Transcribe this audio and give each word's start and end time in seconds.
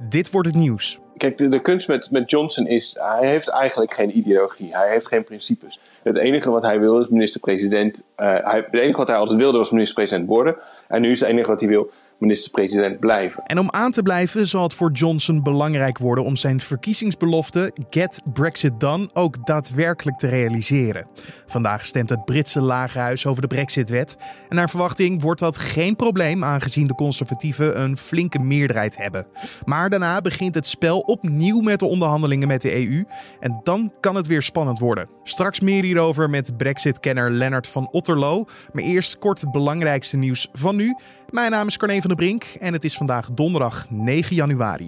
Dit 0.00 0.30
wordt 0.30 0.48
het 0.48 0.56
nieuws. 0.56 0.98
Kijk, 1.16 1.38
de, 1.38 1.60
kunst 1.60 1.88
met, 1.88 2.10
met 2.10 2.30
Johnson 2.30 2.66
is, 2.66 2.96
hij 2.98 3.28
heeft 3.28 3.48
eigenlijk 3.48 3.92
geen 3.92 4.18
ideologie. 4.18 4.76
Hij 4.76 4.90
heeft 4.90 5.06
geen 5.06 5.24
principes. 5.24 5.80
Het 6.02 6.16
enige 6.16 6.50
wat 6.50 6.62
hij 6.62 6.80
wil 6.80 7.00
is 7.00 7.08
minister-president. 7.08 8.02
Uh, 8.16 8.36
het 8.42 8.74
enige 8.74 8.96
wat 8.96 9.08
hij 9.08 9.16
altijd 9.16 9.38
wilde 9.38 9.58
was 9.58 9.70
minister-president 9.70 10.28
worden. 10.28 10.56
En 10.88 11.00
nu 11.00 11.10
is 11.10 11.20
het 11.20 11.28
enige 11.28 11.48
wat 11.48 11.60
hij 11.60 11.68
wil 11.68 11.90
minister-president 12.18 13.00
blijven. 13.00 13.42
En 13.42 13.58
om 13.58 13.70
aan 13.70 13.92
te 13.92 14.02
blijven 14.02 14.46
zal 14.46 14.62
het 14.62 14.74
voor 14.74 14.92
Johnson 14.92 15.42
belangrijk 15.42 15.98
worden 15.98 16.24
om 16.24 16.36
zijn 16.36 16.60
verkiezingsbelofte 16.60 17.72
Get 17.90 18.20
Brexit 18.32 18.80
Done 18.80 19.08
ook 19.12 19.46
daadwerkelijk 19.46 20.16
te 20.16 20.28
realiseren. 20.28 21.06
Vandaag 21.46 21.84
stemt 21.84 22.10
het 22.10 22.24
Britse 22.24 22.60
lagerhuis 22.60 23.26
over 23.26 23.42
de 23.42 23.48
Brexit-wet. 23.48 24.16
En 24.48 24.56
naar 24.56 24.70
verwachting 24.70 25.22
wordt 25.22 25.40
dat 25.40 25.58
geen 25.58 25.96
probleem, 25.96 26.44
aangezien 26.44 26.86
de 26.86 26.94
conservatieven 26.94 27.80
een 27.80 27.96
flinke 27.96 28.38
meerderheid 28.38 28.96
hebben. 28.96 29.26
Maar 29.64 29.90
daarna 29.90 30.20
begint 30.20 30.54
het 30.54 30.66
spel 30.66 30.98
opnieuw 30.98 31.60
met 31.60 31.78
de 31.78 31.86
onderhandelingen 31.86 32.48
met 32.48 32.62
de 32.62 32.74
EU. 32.74 33.04
En 33.40 33.60
dan 33.62 33.92
kan 34.00 34.14
het 34.14 34.26
weer 34.26 34.42
spannend 34.42 34.78
worden. 34.78 35.08
Straks 35.22 35.60
meer 35.60 35.82
hierover 35.82 36.30
met 36.30 36.56
Brexit-kenner 36.56 37.30
Lennart 37.30 37.68
van 37.68 37.88
Otterlo. 37.90 38.44
Maar 38.72 38.82
eerst 38.82 39.18
kort 39.18 39.40
het 39.40 39.50
belangrijkste 39.50 40.16
nieuws 40.16 40.48
van 40.52 40.76
nu. 40.76 40.96
Mijn 41.32 41.50
naam 41.50 41.66
is 41.66 41.76
Carne 41.76 42.00
van 42.00 42.08
der 42.08 42.16
Brink 42.16 42.44
en 42.58 42.72
het 42.72 42.84
is 42.84 42.96
vandaag 42.96 43.30
donderdag 43.30 43.86
9 43.88 44.36
januari. 44.36 44.84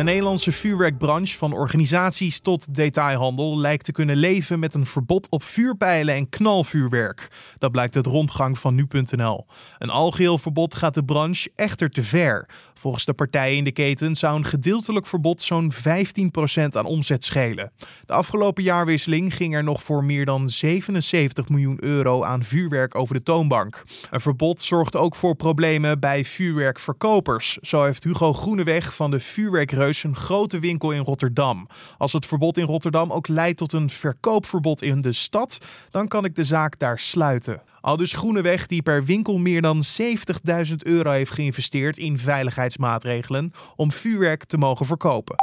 De 0.00 0.06
Nederlandse 0.06 0.52
vuurwerkbranche, 0.52 1.38
van 1.38 1.52
organisaties 1.52 2.40
tot 2.40 2.74
detailhandel, 2.74 3.58
lijkt 3.58 3.84
te 3.84 3.92
kunnen 3.92 4.16
leven 4.16 4.58
met 4.58 4.74
een 4.74 4.86
verbod 4.86 5.28
op 5.30 5.42
vuurpijlen 5.42 6.14
en 6.14 6.28
knalvuurwerk. 6.28 7.28
Dat 7.58 7.70
blijkt 7.70 7.96
uit 7.96 8.06
rondgang 8.06 8.58
van 8.58 8.74
nu.nl. 8.74 9.46
Een 9.78 9.90
algeheel 9.90 10.38
verbod 10.38 10.74
gaat 10.74 10.94
de 10.94 11.04
branche 11.04 11.50
echter 11.54 11.90
te 11.90 12.02
ver. 12.02 12.48
Volgens 12.74 13.04
de 13.04 13.12
partijen 13.12 13.56
in 13.56 13.64
de 13.64 13.72
keten 13.72 14.16
zou 14.16 14.36
een 14.36 14.44
gedeeltelijk 14.44 15.06
verbod 15.06 15.42
zo'n 15.42 15.72
15% 15.72 15.76
aan 16.70 16.84
omzet 16.84 17.24
schelen. 17.24 17.72
De 18.06 18.12
afgelopen 18.12 18.62
jaarwisseling 18.62 19.34
ging 19.34 19.54
er 19.54 19.64
nog 19.64 19.82
voor 19.82 20.04
meer 20.04 20.24
dan 20.24 20.50
77 20.50 21.48
miljoen 21.48 21.84
euro 21.84 22.24
aan 22.24 22.44
vuurwerk 22.44 22.94
over 22.94 23.14
de 23.14 23.22
toonbank. 23.22 23.82
Een 24.10 24.20
verbod 24.20 24.62
zorgt 24.62 24.96
ook 24.96 25.14
voor 25.14 25.34
problemen 25.34 26.00
bij 26.00 26.24
vuurwerkverkopers. 26.24 27.56
Zo 27.56 27.84
heeft 27.84 28.04
Hugo 28.04 28.32
Groeneweg 28.32 28.94
van 28.94 29.10
de 29.10 29.20
Vuurwerkreus 29.20 29.88
een 29.90 30.16
grote 30.16 30.58
winkel 30.58 30.90
in 30.90 31.02
Rotterdam. 31.02 31.68
Als 31.98 32.12
het 32.12 32.26
verbod 32.26 32.58
in 32.58 32.64
Rotterdam 32.64 33.12
ook 33.12 33.28
leidt 33.28 33.58
tot 33.58 33.72
een 33.72 33.90
verkoopverbod 33.90 34.82
in 34.82 35.00
de 35.00 35.12
stad, 35.12 35.58
dan 35.90 36.08
kan 36.08 36.24
ik 36.24 36.36
de 36.36 36.44
zaak 36.44 36.78
daar 36.78 36.98
sluiten. 36.98 37.62
Al 37.80 37.96
dus 37.96 38.12
Groeneweg 38.12 38.66
die 38.66 38.82
per 38.82 39.04
winkel 39.04 39.38
meer 39.38 39.62
dan 39.62 39.82
70.000 40.68 40.74
euro 40.76 41.10
heeft 41.10 41.30
geïnvesteerd 41.30 41.98
in 41.98 42.18
veiligheidsmaatregelen 42.18 43.52
om 43.76 43.92
vuurwerk 43.92 44.44
te 44.44 44.58
mogen 44.58 44.86
verkopen. 44.86 45.36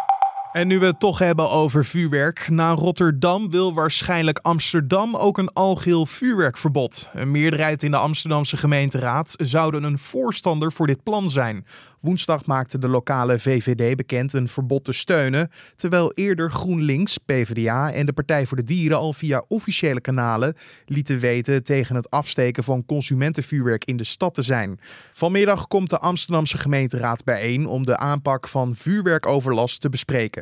En 0.51 0.67
nu 0.67 0.79
we 0.79 0.85
het 0.85 0.99
toch 0.99 1.19
hebben 1.19 1.49
over 1.49 1.85
vuurwerk, 1.85 2.49
na 2.49 2.71
Rotterdam 2.71 3.49
wil 3.49 3.73
waarschijnlijk 3.73 4.39
Amsterdam 4.39 5.15
ook 5.15 5.37
een 5.37 5.53
algeheel 5.53 6.05
vuurwerkverbod. 6.05 7.09
Een 7.13 7.31
meerderheid 7.31 7.83
in 7.83 7.91
de 7.91 7.97
Amsterdamse 7.97 8.57
gemeenteraad 8.57 9.33
zouden 9.37 9.83
een 9.83 9.97
voorstander 9.97 10.71
voor 10.71 10.87
dit 10.87 11.03
plan 11.03 11.29
zijn. 11.29 11.65
Woensdag 12.01 12.45
maakte 12.45 12.79
de 12.79 12.87
lokale 12.87 13.39
VVD 13.39 13.95
bekend 13.95 14.33
een 14.33 14.47
verbod 14.47 14.83
te 14.83 14.93
steunen, 14.93 15.49
terwijl 15.75 16.11
eerder 16.13 16.51
GroenLinks, 16.51 17.17
PvdA 17.17 17.91
en 17.91 18.05
de 18.05 18.13
Partij 18.13 18.45
voor 18.45 18.57
de 18.57 18.63
Dieren 18.63 18.97
al 18.97 19.13
via 19.13 19.43
officiële 19.47 20.01
kanalen 20.01 20.55
lieten 20.85 21.19
weten 21.19 21.63
tegen 21.63 21.95
het 21.95 22.09
afsteken 22.09 22.63
van 22.63 22.85
consumentenvuurwerk 22.85 23.85
in 23.85 23.97
de 23.97 24.03
stad 24.03 24.33
te 24.33 24.41
zijn. 24.41 24.79
Vanmiddag 25.11 25.67
komt 25.67 25.89
de 25.89 25.99
Amsterdamse 25.99 26.57
gemeenteraad 26.57 27.23
bijeen 27.23 27.67
om 27.67 27.85
de 27.85 27.97
aanpak 27.97 28.47
van 28.47 28.75
vuurwerkoverlast 28.75 29.81
te 29.81 29.89
bespreken. 29.89 30.41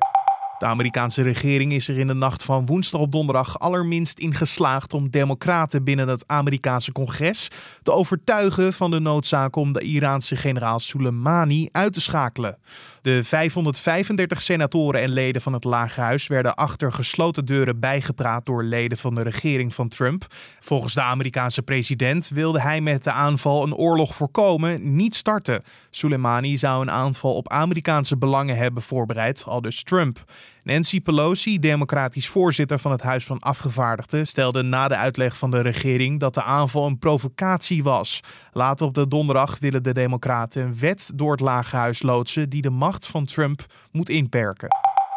De 0.58 0.66
Amerikaanse 0.66 1.22
regering 1.22 1.74
is 1.74 1.88
er 1.88 1.98
in 1.98 2.08
de 2.08 2.14
nacht 2.14 2.44
van 2.44 2.66
woensdag 2.66 3.02
op 3.02 3.12
donderdag 3.12 3.60
allerminst 3.60 4.20
in 4.20 4.34
geslaagd 4.34 4.94
om 4.94 5.10
democraten 5.10 5.84
binnen 5.84 6.08
het 6.08 6.24
Amerikaanse 6.28 6.92
congres 6.92 7.48
te 7.84 7.92
overtuigen 7.92 8.74
van 8.74 8.92
de 8.92 9.00
noodzaak 9.00 9.56
om 9.56 9.74
de 9.74 9.82
Iraanse 9.82 10.36
generaal 10.36 10.80
Soleimani 10.80 11.70
uit 11.72 11.94
te 11.94 12.02
schakelen. 12.02 12.58
De 13.02 13.24
535 13.24 14.42
senatoren 14.42 15.02
en 15.02 15.10
leden 15.10 15.42
van 15.42 15.54
het 15.54 15.64
Lagerhuis 15.64 16.28
werden 16.28 16.56
achter 16.56 16.94
gesloten 16.94 17.46
deuren 17.46 17.80
bijgepraat 17.80 18.46
door 18.46 18.64
leden 18.64 18.98
van 18.98 19.16
de 19.16 19.22
regering 19.22 19.74
van 19.74 19.88
Trump. 19.88 20.26
Volgens 20.60 20.94
de 20.94 21.02
Amerikaanse 21.02 21.62
president 21.62 22.30
wilde 22.30 22.62
hij 22.62 22.82
met 22.82 23.04
de 23.04 23.12
aanval 23.12 23.64
een 23.64 23.76
oorlog 23.76 24.16
voorkomen, 24.16 24.96
niet 24.96 25.16
starten. 25.16 25.62
Soleimani 25.90 26.58
zou 26.58 26.82
een 26.82 26.92
aanval 26.92 27.36
op 27.36 27.50
Amerikaanse 27.50 28.18
belangen 28.18 28.58
hebben 28.58 28.84
voorbereid, 28.84 29.44
al 29.46 29.62
dus 29.62 29.84
Trump. 29.84 30.24
Nancy 30.66 31.02
Pelosi, 31.02 31.60
democratisch 31.60 32.28
voorzitter 32.28 32.80
van 32.80 32.92
het 32.92 33.02
Huis 33.02 33.26
van 33.26 33.40
Afgevaardigden, 33.40 34.28
stelde 34.28 34.62
na 34.62 34.88
de 34.88 34.96
uitleg 34.96 35.38
van 35.38 35.52
de 35.52 35.62
regering 35.62 36.20
dat 36.20 36.34
de 36.34 36.44
aanval 36.44 36.86
een 36.86 37.00
provocatie 37.00 37.84
was. 37.84 38.20
Later 38.52 38.86
op 38.86 38.94
de 38.94 39.08
donderdag 39.08 39.60
willen 39.60 39.84
de 39.84 39.94
Democraten 39.94 40.64
een 40.64 40.80
wet 40.80 41.12
door 41.16 41.32
het 41.32 41.40
Lagerhuis 41.40 42.02
loodsen 42.02 42.50
die 42.50 42.62
de 42.62 42.70
macht 42.70 43.08
van 43.08 43.26
Trump 43.26 43.66
moet 43.92 44.10
inperken. 44.10 44.68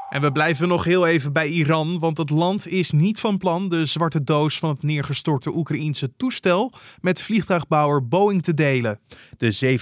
En 0.09 0.21
we 0.21 0.33
blijven 0.33 0.69
nog 0.69 0.85
heel 0.85 1.07
even 1.07 1.33
bij 1.33 1.49
Iran, 1.49 1.99
want 1.99 2.19
het 2.19 2.31
land 2.31 2.67
is 2.67 2.91
niet 2.91 3.21
van 3.21 3.39
plan 3.39 3.69
de 3.69 3.87
zwarte 3.87 4.25
doos 4.25 4.59
van 4.59 4.69
het 4.69 4.83
neergestorte 4.83 5.57
Oekraïense 5.57 6.17
toestel 6.17 6.73
met 7.01 7.23
vliegtuigbouwer 7.23 8.09
Boeing 8.09 8.43
te 8.43 8.55
delen. 8.55 9.01
De 9.37 9.79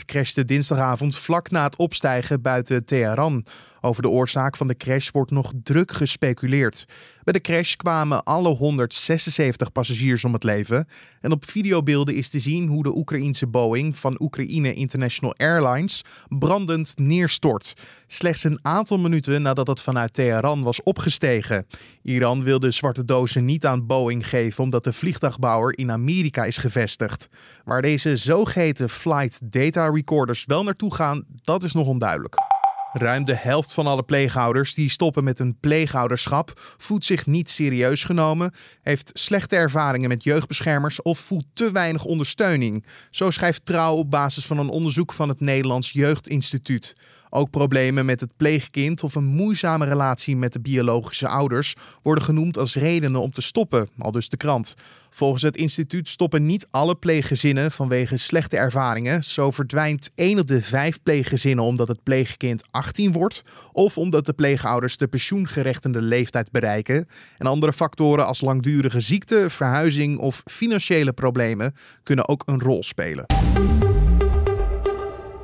737-800 0.00 0.04
crashte 0.04 0.44
dinsdagavond 0.44 1.16
vlak 1.16 1.50
na 1.50 1.64
het 1.64 1.76
opstijgen 1.76 2.42
buiten 2.42 2.84
Teheran. 2.84 3.44
Over 3.80 4.02
de 4.02 4.08
oorzaak 4.08 4.56
van 4.56 4.68
de 4.68 4.76
crash 4.76 5.10
wordt 5.10 5.30
nog 5.30 5.52
druk 5.62 5.92
gespeculeerd. 5.92 6.84
Bij 7.24 7.32
de 7.32 7.40
crash 7.40 7.74
kwamen 7.74 8.24
alle 8.24 8.48
176 8.48 9.72
passagiers 9.72 10.24
om 10.24 10.32
het 10.32 10.44
leven. 10.44 10.86
En 11.20 11.32
op 11.32 11.50
videobeelden 11.50 12.14
is 12.14 12.28
te 12.28 12.38
zien 12.38 12.68
hoe 12.68 12.82
de 12.82 12.96
Oekraïense 12.96 13.46
Boeing 13.46 13.96
van 13.96 14.16
Oekraïne 14.20 14.74
International 14.74 15.34
Airlines 15.36 16.04
brandend 16.28 16.94
neerstort. 16.96 17.74
Slechts 18.06 18.44
een 18.44 18.58
aantal 18.62 18.98
minuten 18.98 19.42
nadat 19.42 19.66
het 19.66 19.80
vanuit 19.80 20.12
Teheran 20.12 20.62
was 20.62 20.82
opgestegen. 20.82 21.66
Iran 22.02 22.44
wil 22.44 22.60
de 22.60 22.70
zwarte 22.70 23.04
dozen 23.04 23.44
niet 23.44 23.66
aan 23.66 23.86
Boeing 23.86 24.28
geven 24.28 24.64
omdat 24.64 24.84
de 24.84 24.92
vliegtuigbouwer 24.92 25.78
in 25.78 25.92
Amerika 25.92 26.44
is 26.44 26.56
gevestigd. 26.56 27.28
Waar 27.64 27.82
deze 27.82 28.16
zogeheten 28.16 28.90
flight 28.90 29.52
data 29.52 29.90
recorders 29.90 30.44
wel 30.44 30.62
naartoe 30.62 30.94
gaan, 30.94 31.24
dat 31.42 31.62
is 31.62 31.72
nog 31.72 31.86
onduidelijk. 31.86 32.57
Ruim 32.92 33.24
de 33.24 33.34
helft 33.34 33.72
van 33.72 33.86
alle 33.86 34.02
pleegouders 34.02 34.74
die 34.74 34.90
stoppen 34.90 35.24
met 35.24 35.38
een 35.38 35.56
pleegouderschap 35.60 36.52
voelt 36.76 37.04
zich 37.04 37.26
niet 37.26 37.50
serieus 37.50 38.04
genomen, 38.04 38.52
heeft 38.82 39.10
slechte 39.14 39.56
ervaringen 39.56 40.08
met 40.08 40.24
jeugdbeschermers 40.24 41.02
of 41.02 41.18
voelt 41.18 41.46
te 41.52 41.70
weinig 41.70 42.04
ondersteuning. 42.04 42.84
Zo 43.10 43.30
schrijft 43.30 43.64
Trouw 43.64 43.94
op 43.94 44.10
basis 44.10 44.46
van 44.46 44.58
een 44.58 44.68
onderzoek 44.68 45.12
van 45.12 45.28
het 45.28 45.40
Nederlands 45.40 45.90
Jeugdinstituut. 45.90 46.94
Ook 47.30 47.50
problemen 47.50 48.04
met 48.04 48.20
het 48.20 48.36
pleegkind 48.36 49.02
of 49.02 49.14
een 49.14 49.24
moeizame 49.24 49.84
relatie 49.84 50.36
met 50.36 50.52
de 50.52 50.60
biologische 50.60 51.28
ouders 51.28 51.74
worden 52.02 52.24
genoemd 52.24 52.58
als 52.58 52.74
redenen 52.74 53.20
om 53.20 53.30
te 53.30 53.40
stoppen, 53.40 53.88
al 53.98 54.10
dus 54.10 54.28
de 54.28 54.36
krant. 54.36 54.74
Volgens 55.10 55.42
het 55.42 55.56
instituut 55.56 56.08
stoppen 56.08 56.46
niet 56.46 56.66
alle 56.70 56.94
pleeggezinnen 56.94 57.70
vanwege 57.70 58.16
slechte 58.16 58.56
ervaringen. 58.56 59.24
Zo 59.24 59.50
verdwijnt 59.50 60.10
1 60.14 60.38
op 60.38 60.46
de 60.46 60.62
5 60.62 61.02
pleeggezinnen 61.02 61.64
omdat 61.64 61.88
het 61.88 62.02
pleegkind 62.02 62.62
18 62.88 63.12
wordt 63.12 63.42
of 63.72 63.98
omdat 63.98 64.26
de 64.26 64.32
pleegouders 64.32 64.96
de 64.96 65.08
pensioengerechtende 65.08 66.02
leeftijd 66.02 66.50
bereiken. 66.50 67.08
En 67.36 67.46
andere 67.46 67.72
factoren 67.72 68.26
als 68.26 68.40
langdurige 68.40 69.00
ziekte, 69.00 69.50
verhuizing 69.50 70.18
of 70.18 70.42
financiële 70.44 71.12
problemen 71.12 71.74
kunnen 72.02 72.28
ook 72.28 72.42
een 72.46 72.60
rol 72.60 72.82
spelen. 72.82 73.26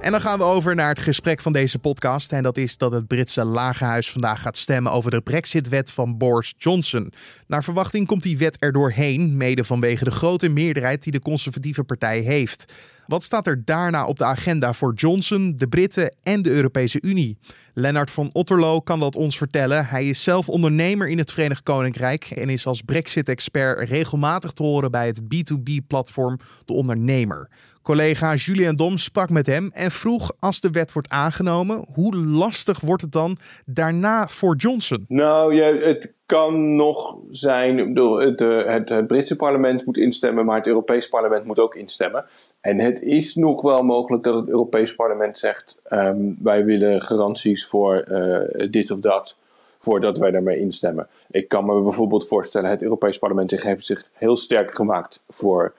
En 0.05 0.11
dan 0.11 0.21
gaan 0.21 0.39
we 0.39 0.45
over 0.45 0.75
naar 0.75 0.89
het 0.89 0.99
gesprek 0.99 1.41
van 1.41 1.53
deze 1.53 1.79
podcast. 1.79 2.33
En 2.33 2.43
dat 2.43 2.57
is 2.57 2.77
dat 2.77 2.93
het 2.93 3.07
Britse 3.07 3.45
Lagerhuis 3.45 4.11
vandaag 4.11 4.41
gaat 4.41 4.57
stemmen 4.57 4.93
over 4.93 5.11
de 5.11 5.21
Brexit-wet 5.21 5.91
van 5.91 6.19
Boris 6.19 6.55
Johnson. 6.59 7.13
Naar 7.47 7.65
verwachting 7.65 8.07
komt 8.07 8.23
die 8.23 8.39
wet 8.39 8.57
er 8.63 8.73
doorheen, 8.73 9.37
mede 9.37 9.65
vanwege 9.65 10.05
de 10.05 10.11
grote 10.11 10.49
meerderheid 10.49 11.03
die 11.03 11.13
de 11.13 11.21
conservatieve 11.21 11.85
partij 11.85 12.19
heeft. 12.19 12.73
Wat 13.07 13.23
staat 13.23 13.47
er 13.47 13.63
daarna 13.65 14.07
op 14.07 14.19
de 14.19 14.25
agenda 14.25 14.73
voor 14.73 14.95
Johnson, 14.95 15.53
de 15.57 15.69
Britten 15.69 16.17
en 16.23 16.43
de 16.43 16.51
Europese 16.51 16.99
Unie? 17.03 17.39
Lennart 17.75 18.11
van 18.11 18.31
Otterlo 18.33 18.81
kan 18.81 19.01
dat 19.01 19.17
ons 19.17 19.39
vertellen. 19.39 19.87
Hij 19.87 20.09
is 20.09 20.23
zelf 20.23 20.49
ondernemer 20.49 21.09
in 21.09 21.19
het 21.19 21.33
Verenigd 21.33 21.63
Koninkrijk 21.63 22.25
en 22.25 22.49
is 22.49 22.67
als 22.67 22.83
Brexit-expert 22.83 23.89
regelmatig 23.89 24.53
te 24.53 24.63
horen 24.63 24.91
bij 24.91 25.07
het 25.07 25.21
B2B-platform 25.21 26.39
De 26.65 26.73
Ondernemer. 26.73 27.49
Collega 27.83 28.35
Julian 28.35 28.77
Dom 28.77 28.99
sprak 28.99 29.31
met 29.31 29.47
hem 29.47 29.69
en 29.73 29.91
vroeg 29.91 30.33
als 30.39 30.61
de 30.61 30.71
wet 30.71 30.93
wordt 30.93 31.11
aangenomen, 31.11 31.87
hoe 31.95 32.17
lastig 32.17 32.81
wordt 32.81 33.03
het 33.03 33.13
dan 33.13 33.37
daarna 33.67 34.27
voor 34.29 34.57
Johnson? 34.57 35.05
Nou, 35.09 35.55
ja, 35.55 35.75
het 35.75 36.13
kan 36.27 36.77
nog 36.77 37.17
zijn, 37.31 37.79
het, 37.79 38.39
het, 38.67 38.89
het 38.89 39.07
Britse 39.07 39.37
parlement 39.37 39.87
moet 39.87 39.97
instemmen, 39.97 40.45
maar 40.45 40.57
het 40.57 40.67
Europees 40.67 41.09
parlement 41.09 41.45
moet 41.45 41.59
ook 41.59 41.75
instemmen. 41.75 42.25
En 42.65 42.79
het 42.79 43.03
is 43.03 43.35
nog 43.35 43.63
wel 43.63 43.83
mogelijk 43.83 44.23
dat 44.23 44.35
het 44.35 44.49
Europees 44.49 44.95
Parlement 44.95 45.39
zegt: 45.39 45.79
ehm, 45.83 46.17
wij 46.43 46.65
willen 46.65 47.03
garanties 47.03 47.67
voor 47.67 47.97
eh, 47.97 48.71
dit 48.71 48.91
of 48.91 49.01
dat, 49.01 49.37
voordat 49.79 50.19
wij 50.19 50.31
daarmee 50.31 50.59
instemmen. 50.59 51.07
Ik 51.31 51.49
kan 51.49 51.67
me 51.67 51.81
bijvoorbeeld 51.81 52.29
voorstellen: 52.29 52.71
het 52.71 52.83
Europees 52.83 53.19
Parlement 53.19 53.51
heeft 53.51 53.87
zich 53.87 54.05
heel 54.13 54.37
sterk 54.37 54.75
gemaakt 54.75 55.21
voor 55.29 55.75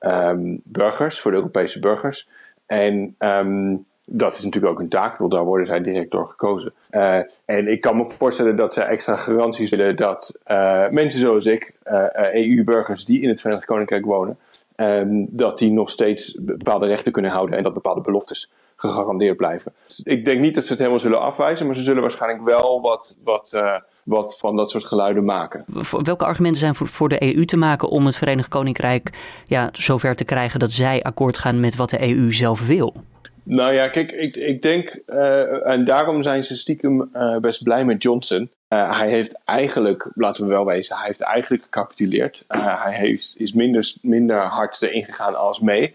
um, 0.00 0.60
burgers, 0.64 1.20
voor 1.20 1.30
de 1.30 1.36
Europese 1.36 1.78
burgers. 1.78 2.28
En 2.66 3.14
um, 3.18 3.86
dat 4.04 4.34
is 4.34 4.42
natuurlijk 4.42 4.72
ook 4.72 4.80
een 4.80 4.88
taak, 4.88 5.18
want 5.18 5.32
daar 5.32 5.44
worden 5.44 5.66
zij 5.66 5.80
direct 5.80 6.10
door 6.10 6.26
gekozen. 6.28 6.72
Uh, 6.90 7.18
en 7.44 7.68
ik 7.68 7.80
kan 7.80 7.96
me 7.96 8.10
voorstellen 8.10 8.56
dat 8.56 8.74
zij 8.74 8.86
extra 8.86 9.16
garanties 9.16 9.70
willen 9.70 9.96
dat 9.96 10.38
uh, 10.46 10.88
mensen 10.88 11.20
zoals 11.20 11.46
ik, 11.46 11.74
eh, 11.82 12.34
EU-burgers 12.34 13.04
die 13.04 13.20
in 13.20 13.28
het 13.28 13.40
Verenigd 13.40 13.64
Koninkrijk 13.64 14.04
wonen, 14.04 14.38
um, 14.76 15.26
dat 15.30 15.58
die 15.58 15.70
nog 15.70 15.90
steeds 15.90 16.38
bepaalde 16.40 16.86
rechten 16.86 17.12
kunnen 17.12 17.30
houden 17.30 17.56
en 17.56 17.62
dat 17.62 17.74
bepaalde 17.74 18.00
beloftes 18.00 18.50
gegarandeerd 18.76 19.36
blijven. 19.36 19.72
Ik 20.02 20.24
denk 20.24 20.40
niet 20.40 20.54
dat 20.54 20.64
ze 20.64 20.70
het 20.70 20.78
helemaal 20.78 21.00
zullen 21.00 21.20
afwijzen, 21.20 21.66
maar 21.66 21.76
ze 21.76 21.82
zullen 21.82 22.02
waarschijnlijk 22.02 22.44
wel 22.44 22.80
wat, 22.80 23.16
wat, 23.24 23.62
wat 24.04 24.38
van 24.38 24.56
dat 24.56 24.70
soort 24.70 24.84
geluiden 24.84 25.24
maken. 25.24 25.64
Welke 26.02 26.24
argumenten 26.24 26.60
zijn 26.60 26.74
voor, 26.74 26.88
voor 26.88 27.08
de 27.08 27.34
EU 27.34 27.44
te 27.44 27.56
maken 27.56 27.88
om 27.88 28.06
het 28.06 28.16
Verenigd 28.16 28.48
Koninkrijk 28.48 29.10
ja, 29.46 29.68
zover 29.72 30.16
te 30.16 30.24
krijgen 30.24 30.60
dat 30.60 30.72
zij 30.72 31.02
akkoord 31.02 31.38
gaan 31.38 31.60
met 31.60 31.76
wat 31.76 31.90
de 31.90 32.08
EU 32.16 32.32
zelf 32.32 32.66
wil? 32.66 32.94
Nou 33.42 33.72
ja, 33.72 33.88
kijk, 33.88 34.12
ik, 34.12 34.36
ik 34.36 34.62
denk, 34.62 35.02
uh, 35.06 35.66
en 35.66 35.84
daarom 35.84 36.22
zijn 36.22 36.44
ze 36.44 36.56
stiekem 36.56 37.10
uh, 37.12 37.36
best 37.36 37.62
blij 37.62 37.84
met 37.84 38.02
Johnson. 38.02 38.50
Uh, 38.76 38.98
hij 38.98 39.08
heeft 39.08 39.40
eigenlijk, 39.44 40.10
laten 40.14 40.42
we 40.42 40.48
wel 40.48 40.66
wezen, 40.66 40.96
hij 40.96 41.06
heeft 41.06 41.20
eigenlijk 41.20 41.62
gecapituleerd. 41.62 42.44
hij 42.48 42.94
heeft, 42.94 43.34
is 43.36 43.52
minder, 43.52 43.94
minder 44.02 44.40
hard 44.40 44.82
erin 44.82 45.04
gegaan 45.04 45.34
als 45.34 45.60
mee 45.60 45.94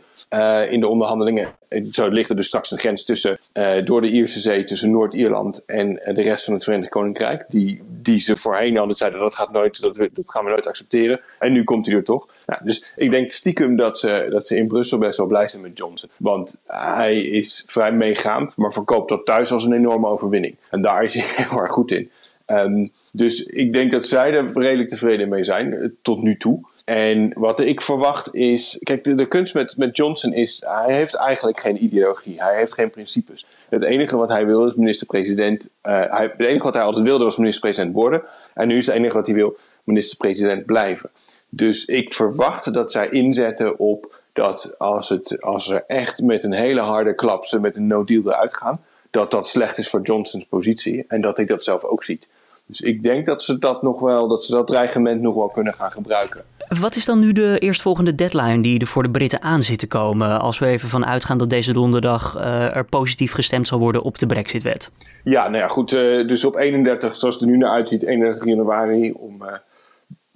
in 0.70 0.80
de 0.80 0.88
onderhandelingen. 0.88 1.50
Zo 1.92 2.08
ligt 2.08 2.30
er 2.30 2.36
dus 2.36 2.48
straks 2.48 2.72
een 2.72 2.80
grens 2.80 3.06
tussen, 3.06 3.40
door 3.84 4.02
de 4.02 4.10
Ierse 4.10 4.40
Zee, 4.40 4.64
tussen 4.64 4.92
Noord-Ierland 4.92 5.66
en 5.66 5.94
de 5.94 6.22
rest 6.22 6.44
van 6.44 6.54
het 6.54 6.64
Verenigd 6.64 6.90
Koninkrijk. 6.90 7.46
Die, 7.48 7.82
die 7.88 8.20
ze 8.20 8.38
voorheen 8.38 8.78
hadden 8.78 8.96
zeiden, 8.96 9.20
dat, 9.20 9.36
gaat 9.36 9.52
nooit, 9.52 9.82
dat, 9.82 9.96
dat 9.96 10.30
gaan 10.30 10.44
we 10.44 10.50
nooit 10.50 10.68
accepteren. 10.68 11.22
En 11.40 11.52
nu 11.52 11.64
komt 11.64 11.86
hij 11.86 11.96
er 11.96 12.04
toch. 12.04 12.28
Nou, 12.46 12.62
dus 12.64 12.86
ik 12.96 13.12
denk 13.12 13.32
stiekem 13.32 13.76
dat 13.76 14.00
ze, 14.00 14.28
dat 14.32 14.48
ze 14.48 14.58
in 14.58 14.68
Brussel 14.68 14.98
best 14.98 15.18
wel 15.18 15.28
blij 15.28 15.48
zijn 15.48 15.62
met 15.62 15.78
Johnson. 15.78 16.10
Want 16.18 16.62
hij 16.68 17.22
is 17.22 17.64
vrij 17.68 17.92
meegaand, 17.92 18.58
maar 18.58 18.74
verkoopt 18.74 19.10
dat 19.10 19.26
thuis 19.26 19.52
als 19.52 19.66
een 19.66 19.74
enorme 19.74 20.08
overwinning. 20.08 20.56
En 20.70 20.82
daar 20.82 21.04
is 21.04 21.14
hij 21.14 21.24
heel 21.46 21.60
erg 21.60 21.72
goed 21.72 21.92
in. 21.92 22.12
Um, 22.52 22.92
dus 23.12 23.44
ik 23.44 23.74
denk 23.74 23.92
dat 23.92 24.08
zij 24.08 24.34
er 24.34 24.52
redelijk 24.54 24.90
tevreden 24.90 25.30
mee 25.30 25.44
zijn, 25.44 25.74
eh, 25.74 25.90
tot 26.02 26.22
nu 26.22 26.38
toe. 26.38 26.70
En 26.86 27.32
wat 27.36 27.60
ik 27.60 27.82
verwacht 27.82 28.36
is. 28.36 28.78
Kijk, 28.80 29.04
de, 29.04 29.28
kunst 29.28 29.54
met, 29.54 29.78
met 29.78 29.98
Johnson 29.98 30.34
is. 30.34 30.64
Hij 30.66 30.96
heeft 30.96 31.16
eigenlijk 31.16 31.60
geen 31.60 31.84
ideologie. 31.84 32.42
Hij 32.42 32.58
heeft 32.58 32.74
geen 32.74 32.90
principes. 32.90 33.46
Het 33.70 33.84
enige 33.84 34.18
wat 34.18 34.30
hij 34.30 34.46
wil 34.46 34.68
is 34.68 34.76
minister-president. 34.76 35.70
Uh, 35.84 36.20
het 36.20 36.40
enige 36.40 36.64
wat 36.64 36.74
hij 36.74 36.84
altijd 36.84 37.06
wilde 37.06 37.24
was 37.24 37.38
minister-president 37.38 37.94
worden. 37.94 38.22
En 38.54 38.68
nu 38.68 38.78
is 38.78 38.86
het 38.86 38.96
enige 38.96 39.14
wat 39.14 39.26
hij 39.26 39.36
wil 39.36 39.58
minister-president 39.84 40.66
blijven. 40.66 41.10
Dus 41.50 41.86
ik 41.86 42.14
verwacht 42.14 42.74
dat 42.74 42.92
zij 42.92 43.10
inzetten 43.10 43.80
op 43.80 44.20
dat 44.34 44.76
als, 44.78 45.10
het, 45.10 45.42
als 45.42 45.70
er 45.70 45.84
echt 45.88 46.22
met 46.22 46.44
een 46.44 46.54
hele 46.54 46.82
harde 46.82 47.16
klap 47.16 47.46
ze 47.46 47.60
met 47.60 47.76
een 47.76 47.88
no-deal 47.88 48.24
eruit 48.26 48.56
gaan, 48.56 48.82
dat 49.10 49.32
dat 49.32 49.48
slecht 49.48 49.78
is 49.78 49.90
voor 49.90 50.02
Johnsons 50.02 50.46
positie 50.46 51.06
en 51.08 51.22
dat 51.22 51.38
hij 51.38 51.46
dat 51.46 51.64
zelf 51.64 51.84
ook 51.84 52.04
ziet. 52.04 52.28
Dus 52.72 52.82
ik 52.82 53.04
denk 53.04 53.26
dat 53.26 53.44
ze 53.44 53.60
dat 53.60 53.82
nog 53.82 54.00
wel, 54.00 54.28
dat 54.28 54.44
ze 54.44 54.52
dat 54.52 54.68
dreigement 54.68 55.22
nog 55.22 55.36
wel 55.36 55.50
kunnen 55.50 55.74
gaan 55.74 55.92
gebruiken. 55.92 56.44
Wat 56.80 56.96
is 56.96 57.06
dan 57.06 57.20
nu 57.20 57.32
de 57.32 57.60
eerstvolgende 57.60 58.16
deadline 58.16 58.62
die 58.62 58.80
er 58.80 58.88
voor 58.88 59.04
de 59.04 59.10
Britten 59.10 59.42
aan 59.42 59.64
zit 59.64 59.80
te 59.80 59.88
komen? 59.88 60.40
Als 60.40 60.60
we 60.60 60.66
even 60.66 60.90
van 60.90 61.06
uitgaan 61.06 61.38
dat 61.38 61.50
deze 61.50 61.74
donderdag 61.74 62.38
uh, 62.38 62.76
er 62.76 62.86
positief 62.86 63.34
gestemd 63.34 63.68
zal 63.68 63.80
worden 63.80 64.02
op 64.02 64.18
de 64.18 64.26
Brexit-wet. 64.26 64.92
Ja, 65.24 65.48
nou 65.48 65.62
ja, 65.62 65.68
goed. 65.68 65.94
Uh, 65.94 66.28
dus 66.28 66.46
op 66.46 66.56
31, 66.56 67.16
zoals 67.16 67.36
het 67.36 67.44
er 67.44 67.50
nu 67.50 67.58
naar 67.58 67.70
uitziet, 67.70 68.04
31 68.04 68.46
januari 68.46 69.12
om. 69.12 69.42
Uh, 69.42 69.54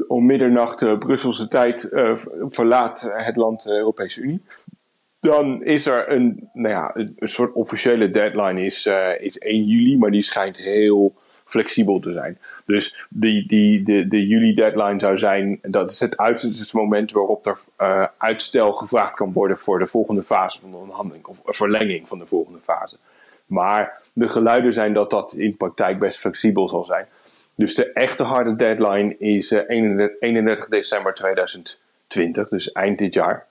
om 0.07 0.25
middernacht 0.25 0.99
Brusselse 0.99 1.47
tijd 1.47 1.89
verlaat 2.49 3.09
het 3.13 3.35
land 3.35 3.63
de 3.63 3.77
Europese 3.77 4.21
Unie. 4.21 4.41
Dan 5.19 5.63
is 5.63 5.85
er 5.85 6.11
een, 6.11 6.49
nou 6.53 6.73
ja, 6.73 6.91
een, 6.93 7.15
soort 7.19 7.53
officiële 7.53 8.09
deadline, 8.09 8.65
is, 8.65 8.89
is 9.19 9.37
1 9.37 9.63
juli, 9.63 9.97
maar 9.97 10.11
die 10.11 10.21
schijnt 10.21 10.57
heel 10.57 11.15
flexibel 11.45 11.99
te 11.99 12.11
zijn. 12.11 12.37
Dus 12.65 13.05
die, 13.09 13.47
die, 13.47 13.83
de, 13.83 14.07
de 14.07 14.27
juli-deadline 14.27 14.99
zou 14.99 15.17
zijn, 15.17 15.59
dat 15.61 15.89
is 15.89 15.99
het 15.99 16.17
uiterste 16.17 16.77
moment 16.77 17.11
waarop 17.11 17.45
er 17.45 17.57
uh, 17.77 18.05
uitstel 18.17 18.73
gevraagd 18.73 19.13
kan 19.13 19.33
worden 19.33 19.57
voor 19.57 19.79
de 19.79 19.87
volgende 19.87 20.23
fase 20.23 20.59
van 20.59 20.71
de 20.71 20.77
onderhandeling, 20.77 21.25
of 21.25 21.41
verlenging 21.43 22.07
van 22.07 22.19
de 22.19 22.25
volgende 22.25 22.59
fase. 22.59 22.97
Maar 23.45 24.01
de 24.13 24.29
geluiden 24.29 24.73
zijn 24.73 24.93
dat 24.93 25.09
dat 25.09 25.33
in 25.33 25.57
praktijk 25.57 25.99
best 25.99 26.19
flexibel 26.19 26.69
zal 26.69 26.83
zijn. 26.83 27.07
Dus 27.55 27.75
de 27.75 27.91
echte 27.91 28.23
harde 28.23 28.55
deadline 28.55 29.17
is 29.17 29.51
uh, 29.51 29.61
31, 29.67 30.19
31 30.19 30.67
december 30.67 31.13
2020, 31.13 32.49
dus 32.49 32.71
eind 32.71 32.97
dit 32.97 33.13
jaar. 33.13 33.45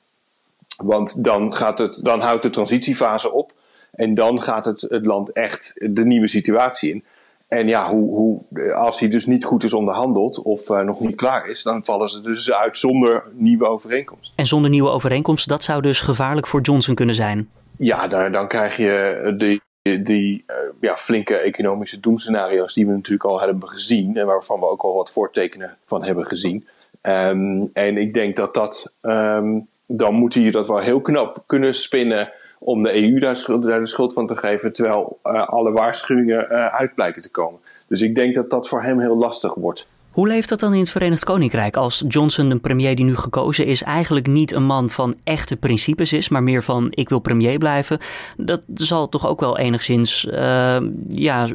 Want 0.76 1.24
dan, 1.24 1.54
gaat 1.54 1.78
het, 1.78 2.00
dan 2.02 2.20
houdt 2.20 2.42
de 2.42 2.50
transitiefase 2.50 3.30
op. 3.30 3.52
En 3.92 4.14
dan 4.14 4.42
gaat 4.42 4.64
het, 4.64 4.80
het 4.80 5.06
land 5.06 5.32
echt 5.32 5.74
de 5.76 6.04
nieuwe 6.04 6.28
situatie 6.28 6.90
in. 6.90 7.04
En 7.48 7.68
ja, 7.68 7.90
hoe, 7.90 8.14
hoe, 8.14 8.72
als 8.72 9.00
hij 9.00 9.08
dus 9.08 9.26
niet 9.26 9.44
goed 9.44 9.64
is 9.64 9.72
onderhandeld 9.72 10.42
of 10.42 10.68
uh, 10.68 10.80
nog 10.80 11.00
niet 11.00 11.14
klaar 11.14 11.48
is, 11.48 11.62
dan 11.62 11.84
vallen 11.84 12.08
ze 12.08 12.20
dus 12.20 12.52
uit 12.52 12.78
zonder 12.78 13.24
nieuwe 13.32 13.68
overeenkomst. 13.68 14.32
En 14.34 14.46
zonder 14.46 14.70
nieuwe 14.70 14.90
overeenkomst, 14.90 15.48
dat 15.48 15.62
zou 15.62 15.82
dus 15.82 16.00
gevaarlijk 16.00 16.46
voor 16.46 16.60
Johnson 16.60 16.94
kunnen 16.94 17.14
zijn? 17.14 17.48
Ja, 17.76 18.08
dan, 18.08 18.32
dan 18.32 18.48
krijg 18.48 18.76
je 18.76 19.34
die, 19.38 19.62
die 20.02 20.44
uh, 20.46 20.56
ja, 20.80 20.96
flinke 20.96 21.36
economische 21.36 22.00
doemscenario's 22.00 22.74
die 22.74 22.86
we 22.86 22.92
natuurlijk 22.92 23.24
al 23.24 23.40
hebben 23.40 23.68
gezien 23.68 24.16
en 24.16 24.26
waarvan 24.26 24.60
we 24.60 24.66
ook 24.66 24.82
al 24.82 24.94
wat 24.94 25.12
voortekenen 25.12 25.76
van 25.86 26.04
hebben 26.04 26.26
gezien. 26.26 26.66
Um, 27.02 27.70
en 27.72 27.96
ik 27.96 28.14
denk 28.14 28.36
dat 28.36 28.54
dat, 28.54 28.92
um, 29.02 29.66
dan 29.86 30.14
moet 30.14 30.34
hij 30.34 30.50
dat 30.50 30.66
wel 30.68 30.78
heel 30.78 31.00
knap 31.00 31.42
kunnen 31.46 31.74
spinnen 31.74 32.32
om 32.64 32.82
de 32.82 33.02
EU 33.02 33.18
daar, 33.18 33.36
schuld, 33.36 33.62
daar 33.62 33.80
de 33.80 33.86
schuld 33.86 34.12
van 34.12 34.26
te 34.26 34.36
geven, 34.36 34.72
terwijl 34.72 35.18
uh, 35.24 35.46
alle 35.46 35.72
waarschuwingen 35.72 36.46
uh, 36.50 36.66
uit 36.66 36.94
blijken 36.94 37.22
te 37.22 37.30
komen. 37.30 37.60
Dus 37.88 38.02
ik 38.02 38.14
denk 38.14 38.34
dat 38.34 38.50
dat 38.50 38.68
voor 38.68 38.82
hem 38.82 39.00
heel 39.00 39.16
lastig 39.16 39.54
wordt. 39.54 39.88
Hoe 40.10 40.26
leeft 40.26 40.48
dat 40.48 40.60
dan 40.60 40.72
in 40.72 40.78
het 40.78 40.90
Verenigd 40.90 41.24
Koninkrijk 41.24 41.76
als 41.76 42.04
Johnson, 42.08 42.48
de 42.48 42.58
premier 42.58 42.96
die 42.96 43.04
nu 43.04 43.16
gekozen 43.16 43.66
is, 43.66 43.82
eigenlijk 43.82 44.26
niet 44.26 44.52
een 44.52 44.64
man 44.64 44.90
van 44.90 45.14
echte 45.24 45.56
principes 45.56 46.12
is, 46.12 46.28
maar 46.28 46.42
meer 46.42 46.62
van 46.62 46.86
ik 46.90 47.08
wil 47.08 47.18
premier 47.18 47.58
blijven? 47.58 47.98
Dat 48.36 48.64
zal 48.74 49.08
toch 49.08 49.26
ook 49.26 49.40
wel 49.40 49.58
enigszins 49.58 50.24
uh, 50.24 50.80
ja, 51.08 51.46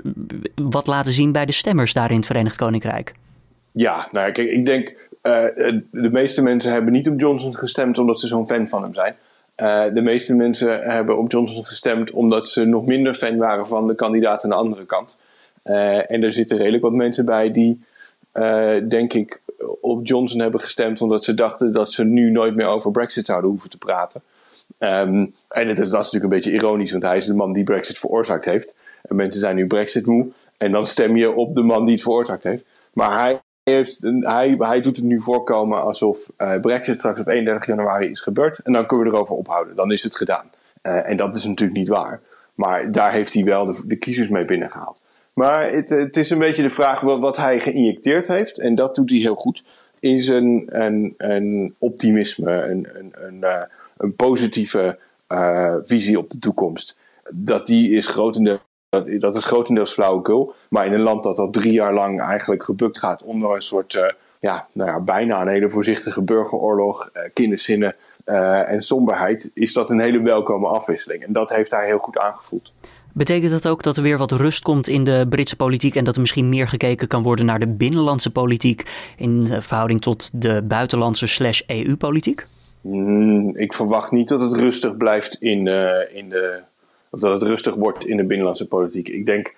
wat 0.55 0.87
laten 0.87 1.13
zien 1.13 1.31
bij 1.31 1.45
de 1.45 1.51
stemmers 1.51 1.93
daar 1.93 2.09
in 2.09 2.17
het 2.17 2.25
Verenigd 2.25 2.55
Koninkrijk? 2.55 3.13
Ja, 3.71 4.07
nou 4.11 4.25
ja, 4.25 4.31
kijk, 4.31 4.51
ik 4.51 4.65
denk 4.65 4.87
uh, 5.23 5.43
de 5.91 6.09
meeste 6.11 6.41
mensen 6.41 6.71
hebben 6.71 6.91
niet 6.91 7.09
op 7.09 7.19
Johnson 7.19 7.55
gestemd 7.55 7.97
omdat 7.97 8.19
ze 8.19 8.27
zo'n 8.27 8.47
fan 8.47 8.67
van 8.67 8.83
hem 8.83 8.93
zijn. 8.93 9.15
Uh, 9.61 9.83
de 9.93 10.01
meeste 10.01 10.35
mensen 10.35 10.81
hebben 10.83 11.17
op 11.17 11.31
Johnson 11.31 11.65
gestemd 11.65 12.11
omdat 12.11 12.49
ze 12.49 12.65
nog 12.65 12.85
minder 12.85 13.13
fan 13.13 13.37
waren 13.37 13.67
van 13.67 13.87
de 13.87 13.95
kandidaat 13.95 14.43
aan 14.43 14.49
de 14.49 14.55
andere 14.55 14.85
kant. 14.85 15.17
Uh, 15.65 16.11
en 16.11 16.23
er 16.23 16.33
zitten 16.33 16.57
redelijk 16.57 16.83
wat 16.83 16.93
mensen 16.93 17.25
bij 17.25 17.51
die, 17.51 17.83
uh, 18.33 18.75
denk 18.89 19.13
ik, 19.13 19.41
op 19.81 20.07
Johnson 20.07 20.39
hebben 20.39 20.61
gestemd 20.61 21.01
omdat 21.01 21.23
ze 21.23 21.33
dachten 21.33 21.73
dat 21.73 21.91
ze 21.91 22.03
nu 22.03 22.31
nooit 22.31 22.55
meer 22.55 22.67
over 22.67 22.91
Brexit 22.91 23.25
zouden 23.25 23.49
hoeven 23.49 23.69
te 23.69 23.77
praten. 23.77 24.21
Um, 24.79 25.33
en 25.49 25.69
is, 25.69 25.75
dat 25.75 25.85
is 25.85 25.91
natuurlijk 25.91 26.23
een 26.23 26.29
beetje 26.29 26.51
ironisch, 26.51 26.91
want 26.91 27.03
hij 27.03 27.17
is 27.17 27.25
de 27.25 27.33
man 27.33 27.53
die 27.53 27.63
Brexit 27.63 27.97
veroorzaakt 27.97 28.45
heeft. 28.45 28.73
En 29.01 29.15
mensen 29.15 29.41
zijn 29.41 29.55
nu 29.55 29.67
Brexit 29.67 30.05
moe. 30.05 30.27
En 30.57 30.71
dan 30.71 30.85
stem 30.85 31.17
je 31.17 31.31
op 31.31 31.55
de 31.55 31.61
man 31.61 31.85
die 31.85 31.93
het 31.93 32.03
veroorzaakt 32.03 32.43
heeft. 32.43 32.63
Maar 32.93 33.19
hij 33.19 33.39
hij, 34.19 34.55
hij 34.59 34.81
doet 34.81 34.95
het 34.95 35.05
nu 35.05 35.21
voorkomen 35.21 35.81
alsof 35.83 36.29
uh, 36.37 36.59
Brexit 36.59 36.97
straks 36.97 37.19
op 37.19 37.27
31 37.27 37.65
januari 37.65 38.09
is 38.09 38.21
gebeurd. 38.21 38.59
En 38.59 38.73
dan 38.73 38.85
kunnen 38.85 39.07
we 39.07 39.13
erover 39.13 39.35
ophouden. 39.35 39.75
Dan 39.75 39.91
is 39.91 40.03
het 40.03 40.15
gedaan. 40.15 40.49
Uh, 40.83 41.09
en 41.09 41.17
dat 41.17 41.35
is 41.35 41.43
natuurlijk 41.43 41.77
niet 41.79 41.87
waar. 41.87 42.21
Maar 42.55 42.91
daar 42.91 43.11
heeft 43.11 43.33
hij 43.33 43.43
wel 43.43 43.75
de, 43.85 43.95
kiezers 43.95 44.29
mee 44.29 44.45
binnengehaald. 44.45 45.01
Maar 45.33 45.71
het, 45.71 45.89
het, 45.89 46.17
is 46.17 46.29
een 46.29 46.39
beetje 46.39 46.61
de 46.61 46.69
vraag 46.69 47.01
wat, 47.01 47.37
hij 47.37 47.59
geïnjecteerd 47.59 48.27
heeft. 48.27 48.59
En 48.59 48.75
dat 48.75 48.95
doet 48.95 49.09
hij 49.09 49.19
heel 49.19 49.35
goed. 49.35 49.63
Is 49.99 50.27
een, 50.27 50.63
een, 50.67 51.13
een 51.17 51.75
optimisme, 51.77 52.51
een, 52.51 52.87
een, 52.93 53.11
een, 53.11 53.37
uh, 53.39 53.61
een 53.97 54.15
positieve 54.15 54.97
visie 55.85 56.17
op 56.17 56.29
de 56.29 56.39
toekomst. 56.39 56.97
Dat 57.33 57.67
die 57.67 57.91
is 57.91 58.07
grotendeels 58.07 58.59
dat, 58.89 59.19
dat 59.19 59.35
is 59.35 59.45
grotendeels 59.45 59.93
flauwekul. 59.93 60.53
Maar 60.69 60.85
in 60.85 60.93
een 60.93 61.01
land 61.01 61.23
dat 61.23 61.37
al 61.37 61.49
drie 61.49 61.73
jaar 61.73 61.93
lang 61.93 62.21
eigenlijk 62.21 62.63
gebukt 62.63 62.97
gaat 62.97 63.23
onder 63.23 63.55
een 63.55 63.61
soort, 63.61 63.93
uh, 63.93 64.03
ja, 64.39 64.67
nou 64.71 64.89
ja, 64.89 64.99
bijna 64.99 65.41
een 65.41 65.47
hele 65.47 65.69
voorzichtige 65.69 66.21
burgeroorlog, 66.21 67.09
uh, 67.13 67.21
kinderzinnen 67.33 67.95
uh, 68.25 68.69
en 68.69 68.81
somberheid, 68.81 69.51
is 69.53 69.73
dat 69.73 69.89
een 69.89 69.99
hele 69.99 70.21
welkome 70.21 70.67
afwisseling. 70.67 71.23
En 71.23 71.33
dat 71.33 71.49
heeft 71.49 71.71
hij 71.71 71.85
heel 71.85 71.97
goed 71.97 72.17
aangevoeld. 72.17 72.71
Betekent 73.13 73.51
dat 73.51 73.67
ook 73.67 73.83
dat 73.83 73.97
er 73.97 74.03
weer 74.03 74.17
wat 74.17 74.31
rust 74.31 74.63
komt 74.63 74.87
in 74.87 75.03
de 75.03 75.25
Britse 75.29 75.55
politiek 75.55 75.95
en 75.95 76.03
dat 76.03 76.15
er 76.15 76.21
misschien 76.21 76.49
meer 76.49 76.67
gekeken 76.67 77.07
kan 77.07 77.23
worden 77.23 77.45
naar 77.45 77.59
de 77.59 77.67
binnenlandse 77.67 78.31
politiek 78.31 78.83
in 79.17 79.47
verhouding 79.61 80.01
tot 80.01 80.41
de 80.41 80.61
buitenlandse 80.63 81.27
slash 81.27 81.61
EU-politiek? 81.67 82.47
Mm, 82.81 83.55
ik 83.55 83.73
verwacht 83.73 84.11
niet 84.11 84.27
dat 84.27 84.41
het 84.41 84.53
rustig 84.53 84.97
blijft 84.97 85.35
in, 85.35 85.67
in 86.13 86.29
de. 86.29 86.61
Dat 87.11 87.31
het 87.31 87.41
rustig 87.41 87.75
wordt 87.75 88.05
in 88.05 88.17
de 88.17 88.23
binnenlandse 88.23 88.67
politiek. 88.67 89.07
Ik 89.07 89.25
denk. 89.25 89.55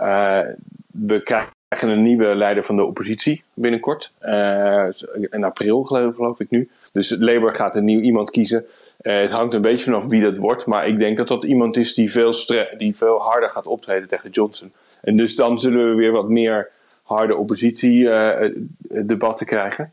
Uh, 0.00 0.40
we 0.86 1.22
krijgen 1.22 1.88
een 1.88 2.02
nieuwe 2.02 2.34
leider 2.34 2.64
van 2.64 2.76
de 2.76 2.84
oppositie 2.84 3.42
binnenkort. 3.54 4.12
Uh, 4.22 4.86
in 5.30 5.44
april, 5.44 5.82
geloof, 5.82 6.14
geloof, 6.14 6.40
ik 6.40 6.50
nu. 6.50 6.68
Dus 6.92 7.16
Labour 7.18 7.54
gaat 7.54 7.76
een 7.76 7.84
nieuw 7.84 8.00
iemand 8.00 8.30
kiezen. 8.30 8.64
het 9.02 9.30
hangt 9.30 9.54
een 9.54 9.60
beetje 9.60 9.84
vanaf 9.84 10.04
wie 10.04 10.22
dat 10.22 10.36
wordt. 10.36 10.66
Maar 10.66 10.86
ik 10.86 10.98
denk 10.98 11.16
dat 11.16 11.28
dat 11.28 11.44
iemand 11.44 11.76
is 11.76 11.94
die 11.94 12.12
veel, 12.12 12.32
die 12.78 12.96
veel 12.96 13.18
harder 13.18 13.50
gaat 13.50 13.66
optreden 13.66 14.08
tegen 14.08 14.30
Johnson. 14.30 14.72
En 15.00 15.16
dus 15.16 15.36
dan 15.36 15.58
zullen 15.58 15.88
we 15.88 15.94
weer 15.94 16.12
wat 16.12 16.28
meer 16.28 16.70
harde 17.02 17.36
oppositiedebatten 17.36 19.46
krijgen. 19.46 19.92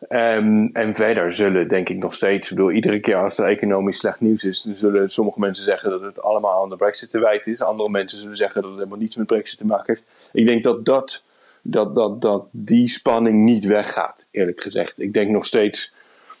Um, 0.00 0.70
en 0.72 0.94
verder 0.94 1.32
zullen, 1.32 1.68
denk 1.68 1.88
ik 1.88 1.96
nog 1.96 2.14
steeds, 2.14 2.50
ik 2.50 2.70
iedere 2.70 3.00
keer 3.00 3.16
als 3.16 3.38
er 3.38 3.44
economisch 3.44 3.98
slecht 3.98 4.20
nieuws 4.20 4.44
is, 4.44 4.66
zullen 4.72 5.10
sommige 5.10 5.40
mensen 5.40 5.64
zeggen 5.64 5.90
dat 5.90 6.00
het 6.00 6.22
allemaal 6.22 6.62
aan 6.62 6.68
de 6.68 6.76
Brexit 6.76 7.10
te 7.10 7.18
wijten 7.18 7.52
is. 7.52 7.62
Andere 7.62 7.90
mensen 7.90 8.20
zullen 8.20 8.36
zeggen 8.36 8.60
dat 8.62 8.70
het 8.70 8.78
helemaal 8.78 9.00
niets 9.00 9.16
met 9.16 9.26
Brexit 9.26 9.58
te 9.58 9.66
maken 9.66 9.94
heeft. 9.94 10.30
Ik 10.32 10.46
denk 10.46 10.62
dat, 10.62 10.84
dat, 10.84 11.24
dat, 11.62 11.94
dat, 11.94 12.20
dat 12.20 12.46
die 12.50 12.88
spanning 12.88 13.44
niet 13.44 13.64
weggaat, 13.64 14.24
eerlijk 14.30 14.60
gezegd. 14.60 15.00
Ik 15.00 15.12
denk 15.12 15.30
nog 15.30 15.46
steeds, 15.46 15.92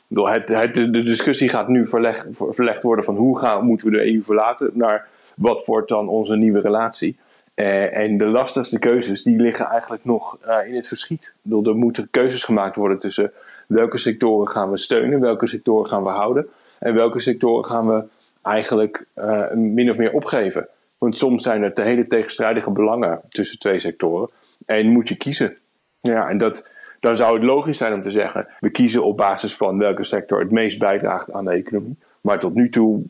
bedoel, 0.06 0.28
het, 0.28 0.48
het, 0.48 0.74
de 0.74 1.02
discussie 1.02 1.48
gaat 1.48 1.68
nu 1.68 1.86
verleg, 1.86 2.26
verlegd 2.30 2.82
worden 2.82 3.04
van 3.04 3.16
hoe 3.16 3.38
gaan, 3.38 3.64
moeten 3.64 3.90
we 3.90 3.96
de 3.96 4.12
EU 4.12 4.22
verlaten 4.22 4.70
naar 4.74 5.08
wat 5.36 5.64
wordt 5.64 5.88
dan 5.88 6.08
onze 6.08 6.36
nieuwe 6.36 6.60
relatie. 6.60 7.18
Uh, 7.58 7.96
en 7.96 8.18
de 8.18 8.24
lastigste 8.24 8.78
keuzes 8.78 9.22
die 9.22 9.40
liggen 9.40 9.66
eigenlijk 9.66 10.04
nog 10.04 10.38
uh, 10.46 10.66
in 10.66 10.74
het 10.74 10.88
verschiet. 10.88 11.34
Er 11.50 11.76
moeten 11.76 12.08
keuzes 12.10 12.44
gemaakt 12.44 12.76
worden 12.76 12.98
tussen 12.98 13.32
welke 13.66 13.98
sectoren 13.98 14.48
gaan 14.48 14.70
we 14.70 14.76
steunen, 14.76 15.20
welke 15.20 15.46
sectoren 15.46 15.86
gaan 15.86 16.02
we 16.02 16.08
houden 16.08 16.48
en 16.78 16.94
welke 16.94 17.20
sectoren 17.20 17.64
gaan 17.64 17.86
we 17.86 18.04
eigenlijk 18.42 19.06
uh, 19.16 19.52
min 19.52 19.90
of 19.90 19.96
meer 19.96 20.12
opgeven. 20.12 20.68
Want 20.98 21.18
soms 21.18 21.42
zijn 21.42 21.62
er 21.62 21.72
te 21.72 21.82
hele 21.82 22.06
tegenstrijdige 22.06 22.70
belangen 22.70 23.20
tussen 23.28 23.58
twee 23.58 23.80
sectoren 23.80 24.30
en 24.66 24.86
moet 24.86 25.08
je 25.08 25.16
kiezen. 25.16 25.56
Ja, 26.00 26.28
en 26.28 26.38
dat, 26.38 26.68
dan 27.00 27.16
zou 27.16 27.34
het 27.34 27.44
logisch 27.44 27.78
zijn 27.78 27.92
om 27.92 28.02
te 28.02 28.10
zeggen: 28.10 28.46
we 28.60 28.70
kiezen 28.70 29.04
op 29.04 29.16
basis 29.16 29.56
van 29.56 29.78
welke 29.78 30.04
sector 30.04 30.40
het 30.40 30.50
meest 30.50 30.78
bijdraagt 30.78 31.32
aan 31.32 31.44
de 31.44 31.50
economie. 31.50 31.96
Maar 32.28 32.38
tot 32.38 32.54
nu 32.54 32.68
toe 32.68 33.02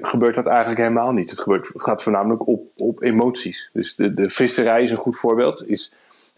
gebeurt 0.00 0.34
dat 0.34 0.46
eigenlijk 0.46 0.78
helemaal 0.78 1.12
niet. 1.12 1.30
Het, 1.30 1.40
gebeurt, 1.40 1.68
het 1.68 1.82
gaat 1.82 2.02
voornamelijk 2.02 2.46
op, 2.46 2.62
op 2.76 3.02
emoties. 3.02 3.70
Dus 3.72 3.94
de, 3.94 4.14
de 4.14 4.30
visserij 4.30 4.82
is 4.82 4.90
een 4.90 4.96
goed 4.96 5.16
voorbeeld. 5.16 5.68
Is, 5.68 5.92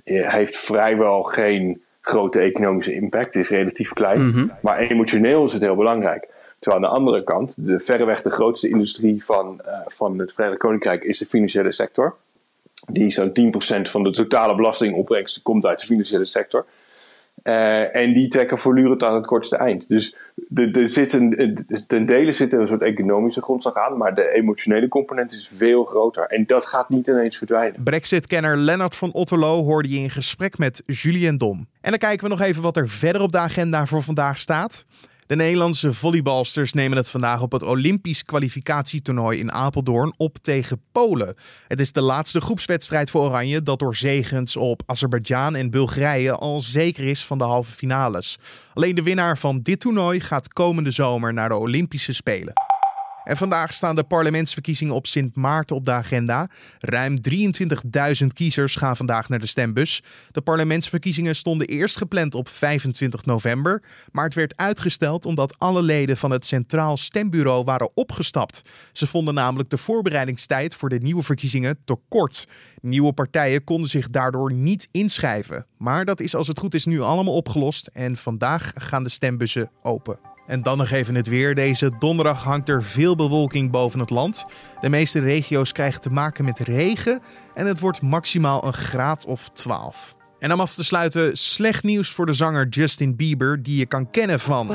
heeft 0.05 0.57
vrijwel 0.57 1.23
geen 1.23 1.83
grote 2.01 2.41
economische 2.41 2.95
impact, 2.95 3.35
is 3.35 3.49
relatief 3.49 3.93
klein. 3.93 4.27
Mhm. 4.27 4.47
Maar 4.63 4.79
emotioneel 4.79 5.45
is 5.45 5.53
het 5.53 5.63
heel 5.63 5.77
belangrijk. 5.77 6.29
Terwijl 6.59 6.83
aan 6.83 6.91
de 6.91 6.97
andere 6.97 7.25
kant, 7.25 7.65
de 7.65 7.81
verreweg 7.81 8.23
de 8.23 8.31
grootste 8.31 8.69
industrie 8.69 9.25
van, 9.25 9.61
uh, 9.67 9.81
van 9.87 10.19
het 10.19 10.33
Verenigd 10.33 10.59
Koninkrijk 10.59 11.05
is 11.05 11.19
de 11.19 11.27
financiële 11.27 11.73
sector. 11.73 12.17
Die 12.91 13.11
zo'n 13.11 13.33
10% 13.33 13.91
van 13.91 14.03
de 14.03 14.11
totale 14.11 14.55
belastingopbrengst 14.55 15.43
komt 15.43 15.67
uit 15.67 15.81
de 15.81 15.87
financiële 15.87 16.27
sector. 16.27 16.67
Uh, 17.49 17.97
en 17.97 18.13
die 18.13 18.29
trekken 18.29 18.59
voortdurend 18.59 19.05
aan 19.05 19.15
het 19.15 19.27
kortste 19.27 19.57
eind. 19.57 19.89
Dus 19.89 20.17
er 20.55 20.91
zit 20.91 21.11
ten 21.87 22.07
dele 22.07 22.33
zit 22.33 22.53
er 22.53 22.61
een 22.61 22.67
soort 22.67 22.83
economische 22.83 23.43
grondslag 23.43 23.75
aan, 23.75 23.97
maar 23.97 24.15
de 24.15 24.33
emotionele 24.33 24.89
component 24.89 25.33
is 25.33 25.51
veel 25.53 25.85
groter. 25.85 26.27
En 26.27 26.45
dat 26.47 26.67
gaat 26.67 26.89
niet 26.89 27.07
ineens 27.07 27.37
verdwijnen. 27.37 27.83
Brexit-kenner 27.83 28.57
Lennart 28.57 28.95
van 28.95 29.13
Otterlo 29.13 29.63
hoorde 29.63 29.91
je 29.91 29.99
in 29.99 30.11
gesprek 30.11 30.59
met 30.59 30.83
Julien 30.85 31.37
Dom. 31.37 31.69
En 31.81 31.91
dan 31.91 31.99
kijken 31.99 32.25
we 32.25 32.35
nog 32.35 32.41
even 32.41 32.63
wat 32.63 32.77
er 32.77 32.89
verder 32.89 33.23
op 33.23 33.33
de 33.33 33.39
agenda 33.39 33.87
voor 33.87 34.03
vandaag 34.03 34.39
staat. 34.39 34.87
De 35.26 35.37
Nederlandse 35.37 35.93
volleybalsters 35.93 36.73
nemen 36.73 36.97
het 36.97 37.11
vandaag 37.11 37.43
op 37.43 37.52
het 37.52 37.62
Olympisch 37.62 38.23
kwalificatietoernooi 38.23 39.38
in 39.38 39.52
Apeldoorn 39.52 40.14
op 40.16 40.38
tegen 40.38 40.81
Polen. 40.93 41.35
Het 41.69 41.81
is 41.81 41.93
de 41.93 42.00
laatste 42.00 42.40
groepswedstrijd 42.40 43.11
voor 43.11 43.23
Oranje 43.23 43.62
dat 43.62 43.78
door 43.78 43.97
zegens 43.97 44.57
op 44.57 44.83
Azerbeidzjan 44.87 45.54
en 45.54 45.71
Bulgarije 45.71 46.33
al 46.33 46.61
zeker 46.61 47.09
is 47.09 47.25
van 47.25 47.38
de 47.38 47.45
halve 47.45 47.73
finales. 47.73 48.38
Alleen 48.75 48.95
de 48.95 49.02
winnaar 49.02 49.38
van 49.38 49.61
dit 49.62 49.81
toernooi 49.81 50.21
gaat 50.21 50.52
komende 50.52 50.90
zomer 50.90 51.33
naar 51.33 51.49
de 51.49 51.57
Olympische 51.57 52.12
Spelen. 52.12 52.74
En 53.25 53.37
vandaag 53.37 53.73
staan 53.73 53.97
de 53.97 54.04
parlementsverkiezingen 54.04 54.95
op 54.95 55.07
Sint 55.07 55.37
Maarten 55.37 55.76
op 55.76 55.85
de 55.85 55.90
agenda. 55.90 56.49
Ruim 56.78 57.19
23.000 57.31 58.26
kiezers 58.33 58.76
gaan 58.76 58.97
vandaag 58.97 59.28
naar 59.28 59.38
de 59.38 59.47
stembus. 59.47 60.02
De 60.31 60.40
parlementsverkiezingen 60.40 61.37
stonden 61.37 61.66
eerst 61.66 61.97
gepland 61.97 62.35
op 62.35 62.49
25 62.49 63.25
november, 63.25 63.83
maar 64.12 64.25
het 64.25 64.35
werd 64.35 64.57
uitgesteld 64.57 65.26
omdat 65.26 65.59
alle 65.59 65.83
leden 65.83 66.16
van 66.16 66.31
het 66.31 66.47
Centraal 66.47 66.97
Stembureau 66.97 67.64
waren 67.64 67.90
opgestapt. 67.95 68.62
Ze 68.93 69.07
vonden 69.07 69.35
namelijk 69.35 69.71
de 69.71 69.78
voorbereidingstijd 69.78 70.75
voor 70.75 70.88
de 70.88 70.99
nieuwe 70.99 71.23
verkiezingen 71.23 71.78
te 71.85 71.97
kort. 72.09 72.49
Nieuwe 72.81 73.12
partijen 73.12 73.64
konden 73.64 73.88
zich 73.88 74.11
daardoor 74.11 74.52
niet 74.52 74.88
inschrijven. 74.90 75.66
Maar 75.78 76.04
dat 76.04 76.21
is 76.21 76.35
als 76.35 76.49
het 76.49 76.59
goed 76.59 76.75
is 76.75 76.85
nu 76.85 77.00
allemaal 77.00 77.35
opgelost 77.35 77.87
en 77.87 78.16
vandaag 78.16 78.73
gaan 78.75 79.02
de 79.02 79.11
stembussen 79.11 79.71
open. 79.83 80.34
En 80.47 80.63
dan 80.63 80.79
nog 80.79 80.91
even 80.91 81.15
het 81.15 81.27
weer. 81.27 81.55
Deze 81.55 81.91
donderdag 81.99 82.43
hangt 82.43 82.69
er 82.69 82.83
veel 82.83 83.17
bewolking 83.17 83.71
boven 83.71 84.01
het 84.01 84.11
land. 84.11 84.47
De 84.81 84.89
meeste 84.89 85.21
regio's 85.21 85.73
krijgen 85.73 86.01
te 86.01 86.11
maken 86.11 86.45
met 86.45 86.59
regen 86.59 87.21
en 87.55 87.67
het 87.67 87.81
wordt 87.81 88.03
maximaal 88.03 88.65
een 88.65 88.73
graad 88.73 89.25
of 89.25 89.49
12. 89.53 90.15
En 90.39 90.53
om 90.53 90.61
af 90.61 90.75
te 90.75 90.85
sluiten, 90.85 91.37
slecht 91.37 91.83
nieuws 91.83 92.11
voor 92.11 92.27
de 92.27 92.33
zanger 92.33 92.69
Justin 92.69 93.17
Bieber, 93.17 93.63
die 93.63 93.79
je 93.79 93.87
kan 93.87 94.11
kennen 94.11 94.41
van. 94.41 94.67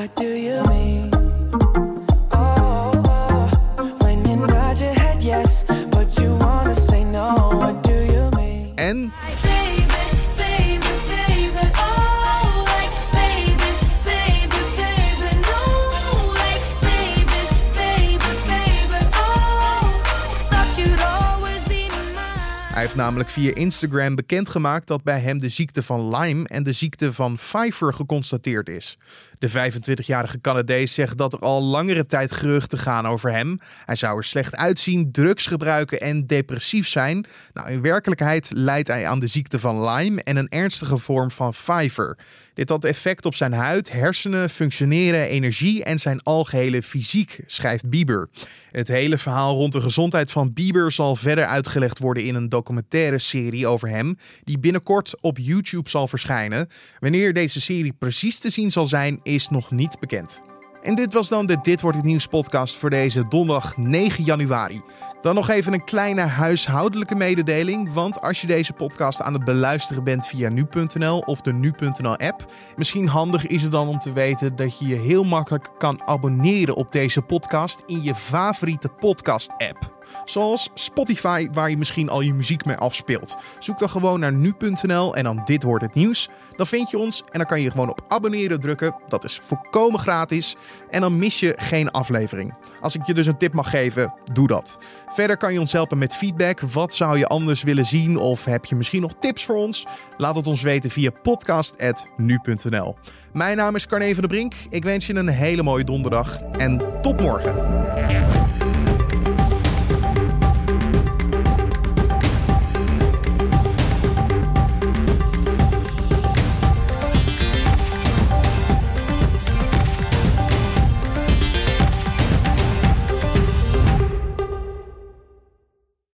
Hij 22.79 22.87
heeft 22.87 22.99
namelijk 22.99 23.29
via 23.29 23.53
Instagram 23.53 24.15
bekendgemaakt 24.15 24.87
dat 24.87 25.03
bij 25.03 25.19
hem 25.19 25.37
de 25.37 25.49
ziekte 25.49 25.83
van 25.83 26.17
Lyme 26.17 26.47
en 26.47 26.63
de 26.63 26.71
ziekte 26.71 27.13
van 27.13 27.35
Pfeiffer 27.35 27.93
geconstateerd 27.93 28.69
is. 28.69 28.97
De 29.39 29.49
25-jarige 29.49 30.41
Canadees 30.41 30.93
zegt 30.93 31.17
dat 31.17 31.33
er 31.33 31.39
al 31.39 31.63
langere 31.63 32.05
tijd 32.05 32.31
geruchten 32.31 32.79
gaan 32.79 33.07
over 33.07 33.31
hem. 33.31 33.59
Hij 33.85 33.95
zou 33.95 34.17
er 34.17 34.23
slecht 34.23 34.55
uitzien, 34.55 35.11
drugs 35.11 35.45
gebruiken 35.45 36.01
en 36.01 36.27
depressief 36.27 36.87
zijn. 36.87 37.25
Nou, 37.53 37.69
in 37.69 37.81
werkelijkheid 37.81 38.51
leidt 38.53 38.87
hij 38.87 39.07
aan 39.07 39.19
de 39.19 39.27
ziekte 39.27 39.59
van 39.59 39.83
Lyme 39.83 40.23
en 40.23 40.37
een 40.37 40.49
ernstige 40.49 40.97
vorm 40.97 41.31
van 41.31 41.51
Pfeiffer. 41.51 42.17
Dit 42.53 42.69
had 42.69 42.85
effect 42.85 43.25
op 43.25 43.35
zijn 43.35 43.53
huid, 43.53 43.91
hersenen, 43.91 44.49
functioneren, 44.49 45.27
energie 45.27 45.83
en 45.83 45.99
zijn 45.99 46.23
algehele 46.23 46.81
fysiek, 46.83 47.39
schrijft 47.45 47.89
Bieber. 47.89 48.29
Het 48.71 48.87
hele 48.87 49.17
verhaal 49.17 49.55
rond 49.55 49.73
de 49.73 49.81
gezondheid 49.81 50.31
van 50.31 50.53
Bieber 50.53 50.91
zal 50.91 51.15
verder 51.15 51.45
uitgelegd 51.45 51.99
worden 51.99 52.23
in 52.23 52.35
een 52.35 52.49
documentaire 52.49 53.19
serie 53.19 53.67
over 53.67 53.89
hem, 53.89 54.15
die 54.43 54.59
binnenkort 54.59 55.21
op 55.21 55.37
YouTube 55.37 55.89
zal 55.89 56.07
verschijnen. 56.07 56.67
Wanneer 56.99 57.33
deze 57.33 57.61
serie 57.61 57.93
precies 57.93 58.39
te 58.39 58.49
zien 58.49 58.71
zal 58.71 58.87
zijn, 58.87 59.19
is 59.29 59.49
nog 59.49 59.71
niet 59.71 59.99
bekend. 59.99 60.41
En 60.81 60.95
dit 60.95 61.13
was 61.13 61.29
dan 61.29 61.45
de 61.45 61.57
Dit 61.61 61.81
wordt 61.81 61.97
het 61.97 62.05
nieuws 62.05 62.27
podcast 62.27 62.75
voor 62.75 62.89
deze 62.89 63.27
donderdag 63.27 63.77
9 63.77 64.23
januari. 64.23 64.81
Dan 65.21 65.35
nog 65.35 65.49
even 65.49 65.73
een 65.73 65.83
kleine 65.83 66.21
huishoudelijke 66.21 67.15
mededeling. 67.15 67.93
Want 67.93 68.21
als 68.21 68.41
je 68.41 68.47
deze 68.47 68.73
podcast 68.73 69.21
aan 69.21 69.33
het 69.33 69.43
beluisteren 69.43 70.03
bent 70.03 70.27
via 70.27 70.49
nu.nl 70.49 71.19
of 71.19 71.41
de 71.41 71.53
nu.nl 71.53 72.17
app, 72.17 72.51
misschien 72.75 73.07
handig 73.07 73.47
is 73.47 73.61
het 73.61 73.71
dan 73.71 73.87
om 73.87 73.97
te 73.97 74.13
weten 74.13 74.55
dat 74.55 74.79
je 74.79 74.87
je 74.87 74.95
heel 74.95 75.23
makkelijk 75.23 75.69
kan 75.77 76.01
abonneren 76.05 76.75
op 76.75 76.91
deze 76.91 77.21
podcast 77.21 77.83
in 77.85 78.03
je 78.03 78.15
favoriete 78.15 78.89
podcast 78.89 79.49
app. 79.57 79.98
Zoals 80.25 80.69
Spotify, 80.73 81.47
waar 81.51 81.69
je 81.69 81.77
misschien 81.77 82.09
al 82.09 82.21
je 82.21 82.33
muziek 82.33 82.65
mee 82.65 82.75
afspeelt. 82.75 83.35
Zoek 83.59 83.79
dan 83.79 83.89
gewoon 83.89 84.19
naar 84.19 84.33
nu.nl 84.33 85.15
en 85.15 85.23
dan 85.23 85.41
dit 85.45 85.63
wordt 85.63 85.83
het 85.83 85.93
nieuws. 85.93 86.29
Dan 86.55 86.67
vind 86.67 86.89
je 86.89 86.97
ons 86.97 87.23
en 87.29 87.37
dan 87.37 87.47
kan 87.47 87.61
je 87.61 87.71
gewoon 87.71 87.89
op 87.89 88.01
abonneren 88.07 88.59
drukken. 88.59 88.95
Dat 89.07 89.23
is 89.23 89.41
volkomen 89.43 89.99
gratis. 89.99 90.55
En 90.89 91.01
dan 91.01 91.17
mis 91.17 91.39
je 91.39 91.53
geen 91.57 91.91
aflevering. 91.91 92.53
Als 92.81 92.95
ik 92.95 93.05
je 93.05 93.13
dus 93.13 93.25
een 93.25 93.37
tip 93.37 93.53
mag 93.53 93.69
geven, 93.69 94.13
doe 94.33 94.47
dat. 94.47 94.77
Verder 95.07 95.37
kan 95.37 95.53
je 95.53 95.59
ons 95.59 95.71
helpen 95.71 95.97
met 95.97 96.15
feedback. 96.15 96.59
Wat 96.59 96.93
zou 96.93 97.17
je 97.17 97.27
anders 97.27 97.63
willen 97.63 97.85
zien? 97.85 98.17
Of 98.17 98.45
heb 98.45 98.65
je 98.65 98.75
misschien 98.75 99.01
nog 99.01 99.13
tips 99.19 99.45
voor 99.45 99.55
ons? 99.55 99.85
Laat 100.17 100.35
het 100.35 100.47
ons 100.47 100.61
weten 100.61 100.89
via 100.89 101.11
podcast.nu.nl. 101.21 102.95
Mijn 103.33 103.57
naam 103.57 103.75
is 103.75 103.87
Carne 103.87 104.13
van 104.13 104.21
der 104.21 104.27
Brink. 104.27 104.53
Ik 104.69 104.83
wens 104.83 105.07
je 105.07 105.15
een 105.15 105.27
hele 105.27 105.63
mooie 105.63 105.83
donderdag 105.83 106.41
en 106.41 106.81
tot 107.01 107.21
morgen. 107.21 107.55